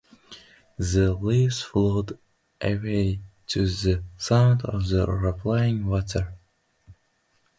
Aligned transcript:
The 0.79 1.13
leaves 1.13 1.61
float 1.61 2.19
away 2.59 3.21
to 3.45 3.67
the 3.67 4.03
sound 4.17 4.63
of 4.65 4.87
the 4.87 5.05
rippling 5.05 5.85
water. 5.85 6.39